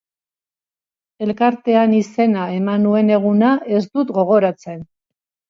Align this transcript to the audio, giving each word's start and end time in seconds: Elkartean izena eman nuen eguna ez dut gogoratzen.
Elkartean 1.25 1.93
izena 1.97 2.47
eman 2.55 2.85
nuen 2.87 3.13
eguna 3.19 3.53
ez 3.77 3.83
dut 3.93 4.17
gogoratzen. 4.19 4.85